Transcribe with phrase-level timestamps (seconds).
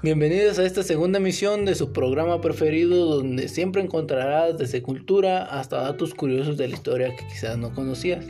[0.00, 5.80] Bienvenidos a esta segunda emisión de su programa preferido donde siempre encontrarás desde cultura hasta
[5.80, 8.24] datos curiosos de la historia que quizás no conocías.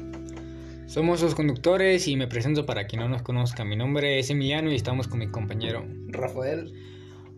[0.86, 3.66] Somos los conductores y me presento para quien no nos conozca.
[3.66, 6.72] Mi nombre es Emiliano y estamos con mi compañero Rafael.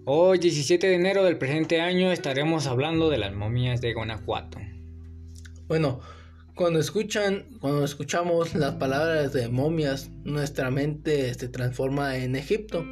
[0.05, 4.59] Hoy, 17 de enero del presente año, estaremos hablando de las momias de Guanajuato.
[5.67, 5.99] Bueno,
[6.55, 12.85] cuando escuchan, cuando escuchamos las palabras de momias, nuestra mente se transforma en Egipto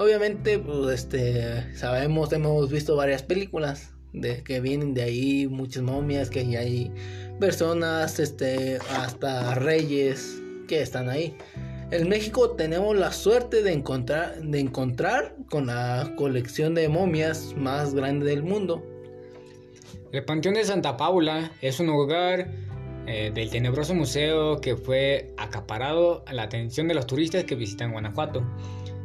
[0.00, 6.30] Obviamente, pues este, sabemos, hemos visto varias películas de que vienen de ahí muchas momias,
[6.30, 6.92] que hay
[7.40, 11.36] personas, este, hasta reyes que están ahí.
[11.90, 17.92] En México tenemos la suerte de encontrar, de encontrar con la colección de momias más
[17.92, 18.86] grande del mundo.
[20.12, 22.52] El Panteón de Santa Paula es un lugar
[23.08, 27.90] eh, del tenebroso museo que fue acaparado a la atención de los turistas que visitan
[27.90, 28.46] Guanajuato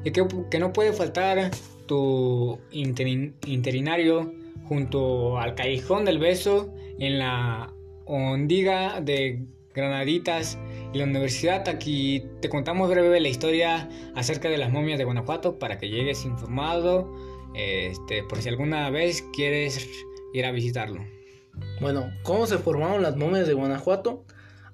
[0.04, 1.52] y que, no puede faltar
[1.86, 4.34] tu interinario
[4.68, 7.74] junto al callejón del beso en la
[8.06, 10.58] hondiga de Granaditas
[10.94, 11.68] y la universidad.
[11.68, 16.26] Aquí te contamos breve la historia acerca de las momias de Guanajuato para que llegues
[16.26, 17.12] informado
[17.54, 19.88] este, por si alguna vez quieres
[20.34, 21.02] ir a visitarlo.
[21.82, 24.24] Bueno, ¿cómo se formaron las momias de Guanajuato?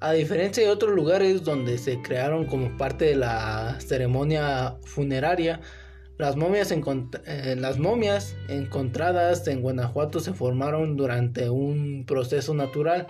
[0.02, 5.60] A diferencia de otros lugares donde se crearon como parte de la ceremonia funeraria,
[6.18, 13.08] las momias, eh, las momias encontradas en Guanajuato se formaron durante un proceso natural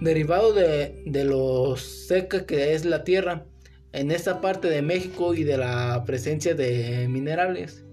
[0.00, 3.44] derivado de, de lo seca que es la tierra
[3.92, 7.84] en esta parte de México y de la presencia de minerales.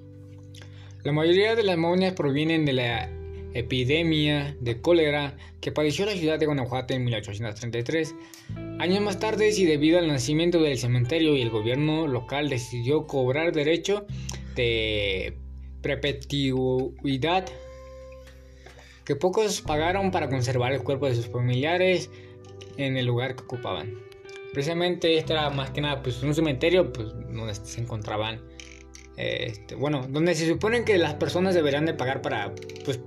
[1.04, 3.17] La mayoría de las momias provienen de la
[3.54, 8.16] epidemia de cólera que padeció la ciudad de Guanajuato en 1833.
[8.80, 13.52] Años más tarde, y debido al nacimiento del cementerio y el gobierno local decidió cobrar
[13.52, 14.06] derecho
[14.56, 15.38] de
[15.82, 17.46] perpetuidad
[19.06, 22.10] que pocos pagaron para conservar el cuerpo de sus familiares
[22.78, 23.94] en el lugar que ocupaban.
[24.54, 28.42] Precisamente este era más que nada pues, un cementerio pues, donde se encontraban
[29.18, 32.54] este, bueno, donde se supone que las personas deberían de pagar para
[32.86, 33.00] pues,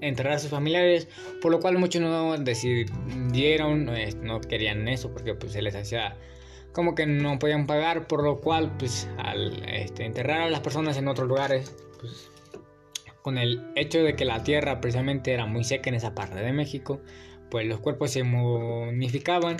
[0.00, 1.08] enterrar a sus familiares,
[1.40, 3.90] por lo cual muchos no decidieron,
[4.22, 6.16] no querían eso porque pues se les hacía
[6.72, 10.96] como que no podían pagar, por lo cual pues al este, enterrar a las personas
[10.96, 12.30] en otros lugares, pues
[13.22, 16.52] con el hecho de que la tierra precisamente era muy seca en esa parte de
[16.52, 17.00] México,
[17.50, 19.56] pues los cuerpos se momificaban,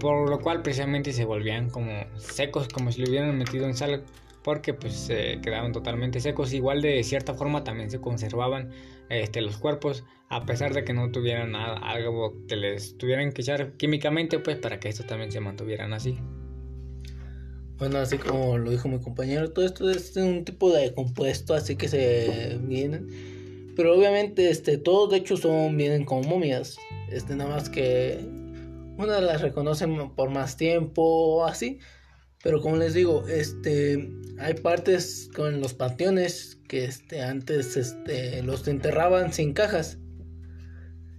[0.00, 4.04] por lo cual precisamente se volvían como secos, como si lo hubieran metido en sal
[4.42, 6.52] porque pues se quedaban totalmente secos.
[6.52, 8.70] Igual de cierta forma también se conservaban
[9.10, 13.42] este, los cuerpos a pesar de que no tuvieran nada, algo que les tuvieran que
[13.42, 16.18] echar químicamente pues para que estos también se mantuvieran así.
[17.78, 21.76] Bueno, así como lo dijo mi compañero, todo esto es un tipo de compuesto así
[21.76, 23.72] que se vienen.
[23.76, 26.76] Pero obviamente este, todos de hecho son, vienen como momias.
[27.10, 28.18] Este, nada más que
[28.98, 31.78] una las reconocen por más tiempo así.
[32.42, 38.68] Pero como les digo, este, hay partes con los panteones que este, antes este, los
[38.68, 39.98] enterraban sin cajas.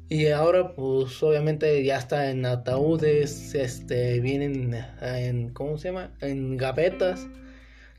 [0.08, 6.13] Y ahora pues obviamente ya está en ataúdes, este, vienen en, ¿cómo se llama?
[6.22, 7.28] En gavetas.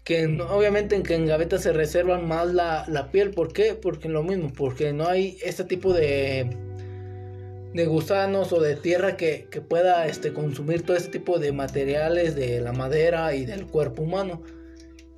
[0.02, 3.32] Que obviamente en que en gavetas se reservan más la, la piel.
[3.32, 3.74] ¿Por qué?
[3.74, 6.50] Porque lo mismo, porque no hay este tipo de
[7.72, 12.60] de gusanos o de tierra que, pueda este, consumir todo este tipo de materiales de
[12.60, 14.42] la madera y del cuerpo humano.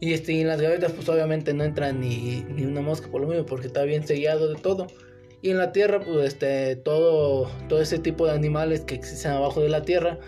[0.00, 3.46] Y este, en las gavetas pues obviamente no entra ni, una mosca por lo mismo
[3.46, 4.86] porque está bien sellado de todo.
[5.41, 9.60] Y en la tierra pues este, todo, todo ese tipo de animales que existen abajo
[9.60, 10.18] de la tierra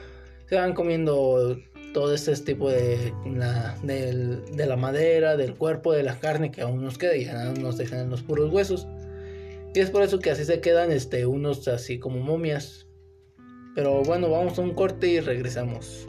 [0.47, 1.59] se van comiendo
[1.93, 6.83] todo ese tipo de la, de la madera, del cuerpo, de la carne que aún
[6.83, 8.87] nos queda y ya nos dejan los puros huesos.
[9.75, 12.87] Y es por eso que así se quedan este, unos así como momias.
[13.75, 16.07] Pero bueno, vamos a un corte y regresamos.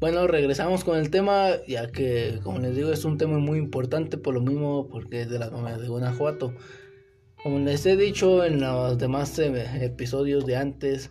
[0.00, 4.16] Bueno, regresamos con el tema, ya que, como les digo, es un tema muy importante
[4.16, 6.54] por lo mismo, porque es de las momias de Guanajuato.
[7.42, 11.10] Como les he dicho en los demás eh, episodios de antes,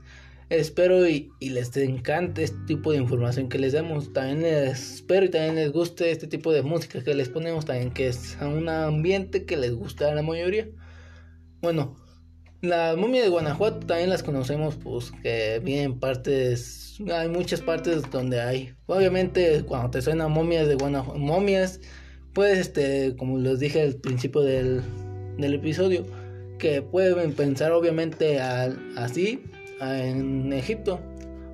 [0.49, 4.13] espero y, les encante este tipo de información que les demos.
[4.13, 7.91] También les espero y también les guste este tipo de música que les ponemos, también
[7.91, 10.69] que es un ambiente que les gusta a la mayoría.
[11.61, 11.97] Bueno,
[12.61, 18.41] las momias de Guanajuato también las conocemos, pues que vienen partes, hay muchas partes donde
[18.41, 18.73] hay.
[18.87, 21.79] Obviamente, cuando te suenan momias de Guanajuato, momias,
[22.33, 24.81] pues, este, como les dije al principio del,
[25.37, 26.05] del episodio,
[26.57, 29.43] que pueden pensar obviamente así
[29.79, 30.99] en Egipto,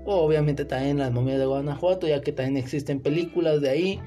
[0.06, 4.00] o obviamente también las momias de Guanajuato, ya que también existen películas de ahí.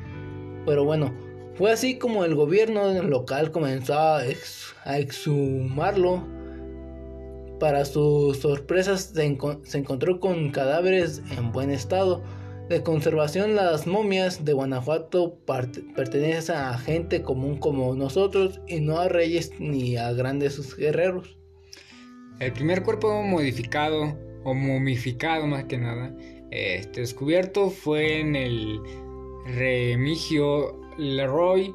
[0.64, 1.14] Pero bueno,
[1.54, 4.22] fue así como el gobierno local comenzó a
[4.98, 6.35] exhumarlo
[7.58, 12.22] para sus sorpresas se, encontró con cadáveres en buen estado
[12.68, 13.54] de conservación.
[13.54, 15.38] Las momias de Guanajuato
[15.94, 21.36] pertenecen a gente común como nosotros y no a reyes ni a grandes guerreros.
[22.40, 26.14] El primer cuerpo modificado o momificado más que nada
[26.50, 28.80] este, descubierto fue en el
[29.46, 31.74] Remigio Leroy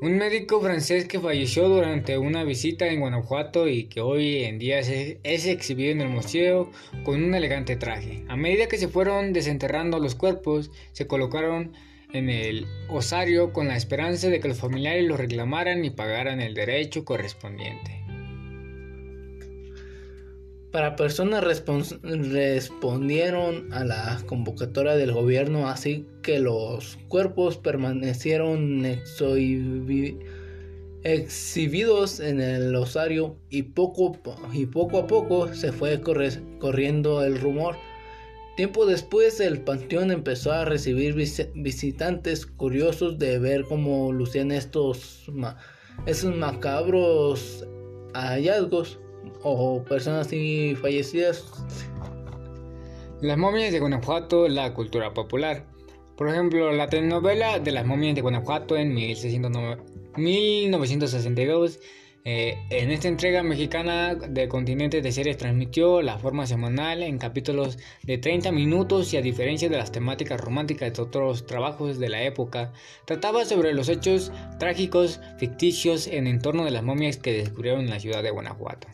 [0.00, 4.78] un médico francés que falleció durante una visita en Guanajuato y que hoy en día
[4.78, 6.70] es, exhibido en el museo
[7.04, 8.24] con un elegante traje.
[8.28, 11.72] A medida que se fueron desenterrando los cuerpos, se colocaron
[12.12, 16.54] en el osario con la esperanza de que los familiares los reclamaran y pagaran el
[16.54, 17.97] derecho correspondiente.
[20.72, 28.84] Para personas respondieron a la convocatoria del gobierno, así que los cuerpos permanecieron
[31.04, 34.18] exhibidos en el osario y poco,
[34.52, 37.76] y poco a poco se fue corriendo el rumor.
[38.58, 45.30] Tiempo después el panteón empezó a recibir visitantes curiosos de ver cómo lucían estos
[46.36, 47.66] macabros
[48.12, 49.00] hallazgos
[49.42, 50.28] o personas
[50.80, 51.44] fallecidas.
[53.20, 55.66] Las momias de Guanajuato, la cultura popular.
[56.16, 61.80] Por ejemplo, la telenovela de las momias de Guanajuato en 1962.
[62.24, 67.78] Eh, en esta entrega mexicana de Continentes de Series transmitió la forma semanal en capítulos
[68.02, 72.22] de 30 minutos y a diferencia de las temáticas románticas de otros trabajos de la
[72.24, 72.72] época,
[73.06, 78.00] trataba sobre los hechos trágicos ficticios en entorno de las momias que descubrieron en la
[78.00, 78.88] ciudad de Guanajuato.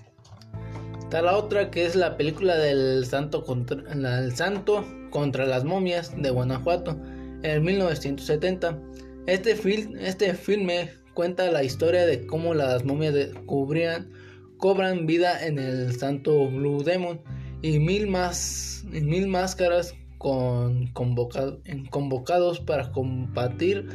[1.04, 6.12] Está la otra que es la película del santo contra, el santo contra las momias
[6.16, 6.98] de Guanajuato
[7.42, 8.78] en 1970.
[9.26, 13.14] Este, film, este filme cuenta la historia de cómo las momias
[13.46, 14.10] cubrían,
[14.56, 17.20] cobran vida en el santo Blue Demon
[17.62, 23.86] y mil, más, mil máscaras con convocados para combatir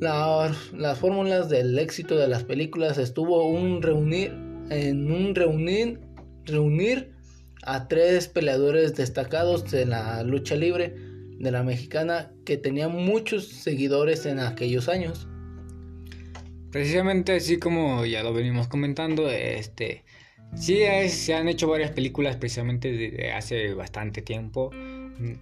[0.00, 2.96] las fórmulas del éxito de las películas.
[2.96, 4.32] Estuvo un reunir
[4.70, 6.07] en un reunir
[6.48, 7.12] reunir
[7.62, 10.94] a tres peleadores destacados de la lucha libre
[11.38, 15.28] de la mexicana que tenían muchos seguidores en aquellos años.
[16.70, 20.04] Precisamente así como ya lo venimos comentando, este
[20.54, 24.70] sí se han hecho varias películas precisamente desde hace bastante tiempo.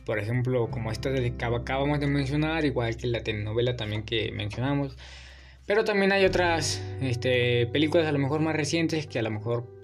[0.04, 4.32] Por ejemplo, como esta de que acabamos de mencionar, igual que la telenovela también que
[4.32, 4.96] mencionamos.
[5.66, 9.75] Pero también hay otras este, películas a lo mejor más recientes que a lo mejor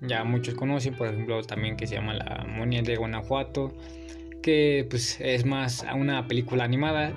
[0.00, 3.74] ya muchos conocen, por ejemplo, también que se llama La Monia de Guanajuato,
[4.42, 7.12] que pues es más una película animada,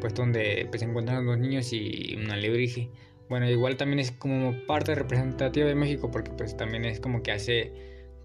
[0.00, 2.90] pues donde pues, encuentran dos niños y una alebrije.
[3.28, 7.32] Bueno, igual también es como parte representativa de México porque pues también es como que
[7.32, 7.72] hace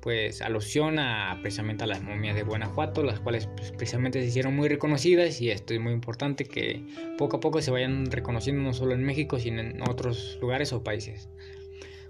[0.02, 4.56] pues alusión a precisamente a las momias de Guanajuato, las cuales pues, precisamente se hicieron
[4.56, 6.86] muy reconocidas y esto es muy importante que
[7.18, 10.84] poco a poco se vayan reconociendo no solo en México, sino en otros lugares o
[10.84, 11.30] países.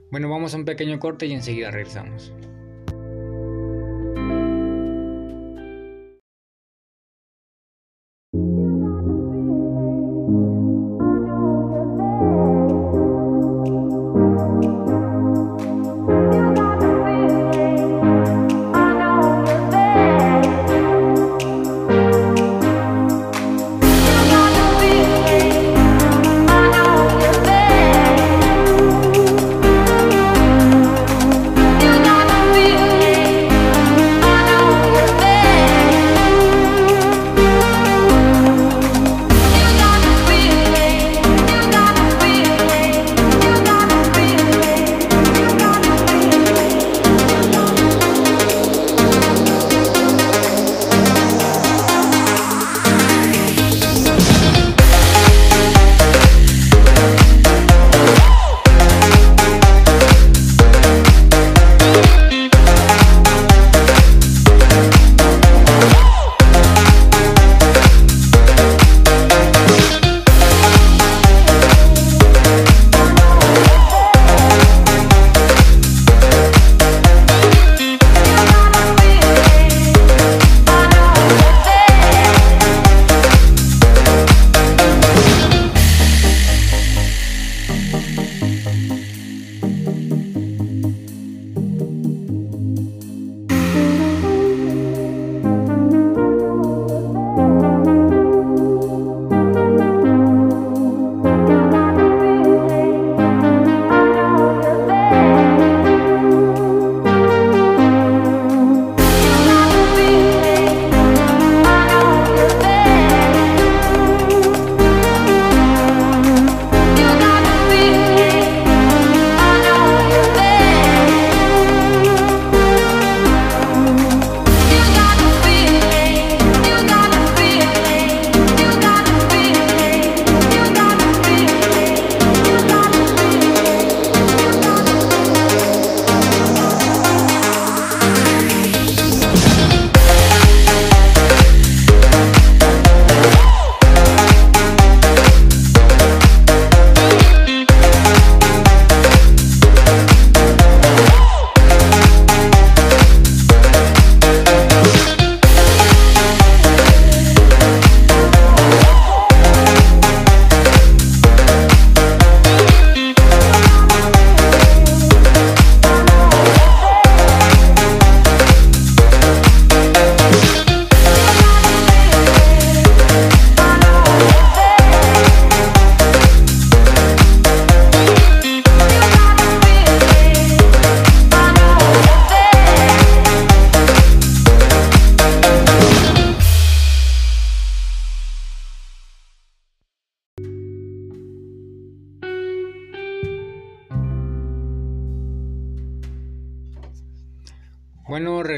[0.10, 2.32] Bueno, vamos a un pequeño corte y enseguida regresamos.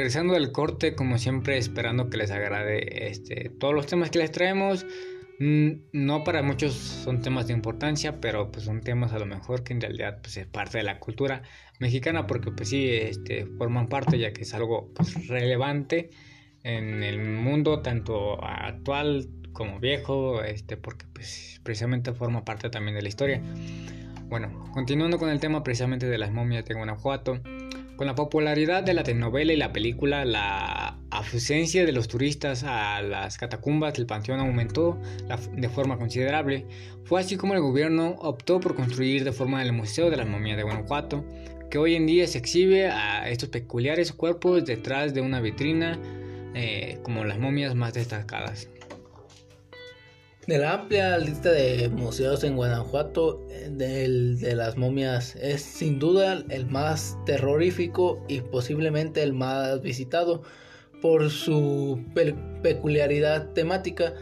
[0.10, 4.32] Regresando del corte, como siempre, esperando que les agrade este, todos los temas que les
[4.32, 4.88] traemos.
[5.38, 9.64] Mm, no para muchos son temas de importancia, pero pues son temas a lo mejor
[9.64, 11.44] que en realidad pues, es parte de la cultura
[11.80, 16.10] mexicana, porque pues sí, este, forman parte ya que es algo pues, relevante
[16.64, 23.04] en el mundo, tanto actual como viejo, este, porque pues, precisamente forma parte también de
[23.04, 23.44] la historia.
[24.28, 27.40] Bueno, continuando con el tema precisamente de las momias de Guanajuato,
[28.00, 33.02] con la popularidad de la telenovela y la película, la afluencia de los turistas a
[33.02, 34.98] las catacumbas del panteón aumentó
[35.52, 36.66] de forma considerable.
[37.04, 40.56] Fue así como el gobierno optó por construir de forma el Museo de las Momias
[40.56, 41.26] de Guanajuato,
[41.70, 46.00] que hoy en día se exhibe a estos peculiares cuerpos detrás de una vitrina
[46.56, 48.70] eh, como las momias más destacadas.
[50.50, 56.44] De la amplia lista de museos en Guanajuato, el de las momias es sin duda
[56.50, 60.42] el más terrorífico y posiblemente el más visitado
[61.04, 62.04] por su
[62.64, 64.16] peculiaridad temática.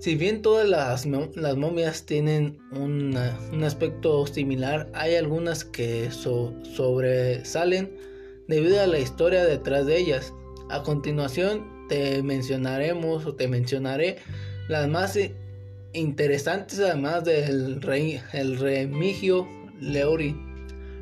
[0.00, 3.16] Si bien todas las, momias tienen un
[3.62, 7.96] aspecto similar, hay algunas que sobresalen
[8.48, 10.34] debido a la historia detrás de ellas.
[10.68, 14.16] A continuación te mencionaremos o te mencionaré
[14.66, 15.16] las más
[15.92, 19.48] interesantes además del rey, el remigio
[19.80, 20.36] Leori.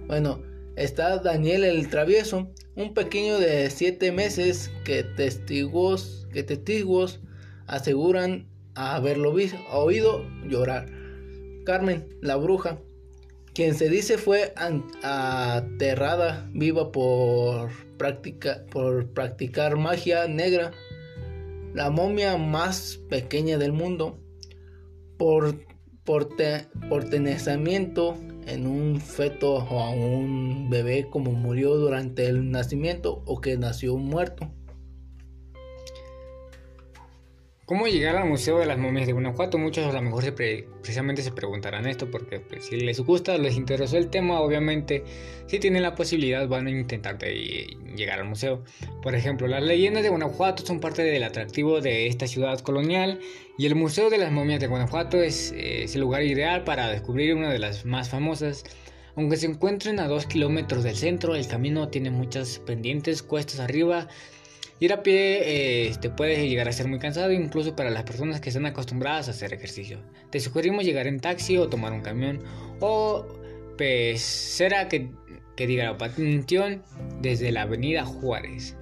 [0.07, 0.43] Bueno,
[0.77, 7.21] está Daniel el travieso, un pequeño de siete meses que testigos, que testigos
[7.67, 10.87] aseguran haberlo visto, oído llorar.
[11.65, 12.79] Carmen, la bruja,
[13.53, 14.55] quien se dice fue
[15.03, 17.71] aterrada viva por,
[18.71, 20.71] por practicar magia negra,
[21.75, 24.19] la momia más pequeña del mundo
[25.19, 25.59] por,
[26.05, 26.29] por,
[27.11, 33.59] tenezamiento en un feto o a un bebé como murió durante el nacimiento o que
[33.59, 34.51] nació muerto.
[37.69, 39.59] ¿Cómo llegar al Museo de las Momias de Guanajuato?
[39.59, 43.59] Muchos a lo mejor se precisamente se preguntarán esto porque pues, si les gusta, les
[43.59, 45.05] interesó el tema, obviamente
[45.45, 48.65] si tienen la posibilidad van a intentar llegar al museo.
[49.03, 53.21] Por ejemplo, las leyendas de Guanajuato son parte del atractivo de esta ciudad colonial
[53.59, 57.35] y el Museo de las Momias de Guanajuato es, es el lugar ideal para descubrir
[57.35, 58.65] una de las más famosas.
[59.15, 64.09] Aunque se encuentren a dos kilómetros del centro, el camino tiene muchas pendientes, cuestas arriba
[64.81, 68.41] Ir a pie te este, puede llegar a ser muy cansado, incluso para las personas
[68.41, 69.99] que están acostumbradas a hacer ejercicio.
[70.31, 72.41] Te sugerimos llegar en taxi o tomar un camión
[72.81, 73.27] o
[73.77, 75.11] pecera que,
[75.57, 76.83] que diga la panteón
[77.21, 78.77] desde la avenida Juárez.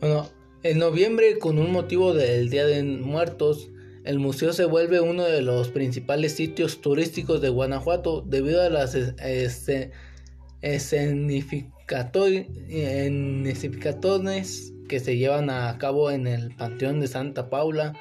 [0.00, 0.28] Bueno,
[0.62, 3.70] en noviembre, con un motivo del Día de Muertos,
[4.04, 8.94] el museo se vuelve uno de los principales sitios turísticos de Guanajuato debido a las
[10.60, 17.94] escenificaciones escenificaciones que se llevan a cabo en el Panteón de Santa Paula.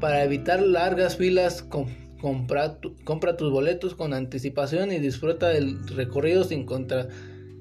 [0.00, 7.08] Para evitar largas filas, compra, tus boletos con anticipación y disfruta del recorrido sin, contra,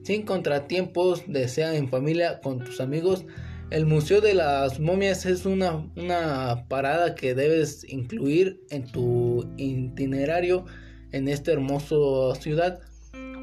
[0.04, 3.26] sin contratiempos, desea en familia con tus amigos.
[3.72, 10.66] El Museo de las Momias es una parada que debes incluir en tu itinerario
[11.12, 11.96] en esta hermosa
[12.40, 12.80] ciudad.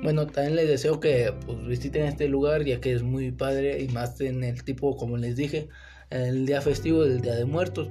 [0.05, 3.89] Bueno, también les deseo que pues, visiten este lugar ya que es muy padre y
[3.89, 5.69] más en el tipo, como les dije,
[6.11, 7.89] el día festivo del Día de Muertos,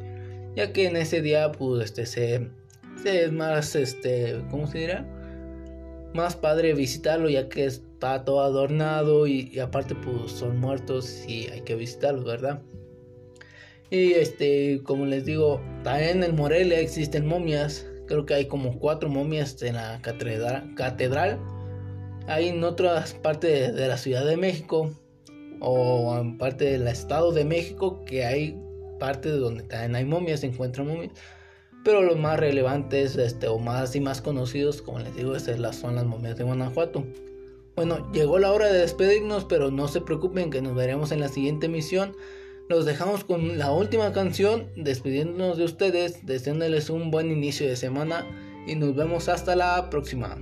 [0.56, 2.50] ya que en ese día pues este se,
[3.04, 5.08] es más este, ¿cómo se dirá?
[6.14, 11.62] Más padre visitarlo ya que está todo adornado y, aparte pues son muertos y hay
[11.62, 12.62] que visitarlos, ¿verdad?
[13.90, 17.88] Y este, como les digo, también en Morelia existen momias.
[18.06, 20.76] Creo que hay como cuatro momias en la catedral.
[20.76, 21.40] catedral
[22.28, 24.92] hay en otras partes de la Ciudad de México
[25.60, 28.58] o en parte del Estado de México que hay
[29.00, 31.12] partes donde también hay momias, se encuentran momias.
[31.84, 35.96] Pero los más relevantes este, o más y más conocidos, como les digo, estas son
[35.96, 37.04] las momias de Guanajuato.
[37.76, 41.28] Bueno, llegó la hora de despedirnos, pero no se preocupen que nos veremos en la
[41.28, 42.16] siguiente emisión.
[42.70, 48.26] Los dejamos con la última canción, despidiéndonos de ustedes, deseándoles un buen inicio de semana
[48.66, 50.38] y nos vemos hasta la próxima.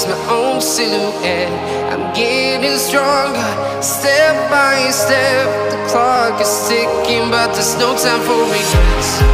[0.00, 1.52] Is my own silhouette.
[1.92, 5.46] I'm getting stronger, step by step.
[5.70, 9.29] The clock is ticking, but there's no time for regrets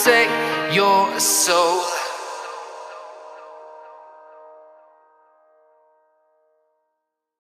[0.00, 0.39] say